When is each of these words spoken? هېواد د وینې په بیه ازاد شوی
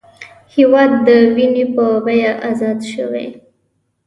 هېواد 0.55 0.91
د 1.05 1.07
وینې 1.35 1.65
په 1.75 1.85
بیه 2.05 2.31
ازاد 2.49 2.79
شوی 2.91 3.27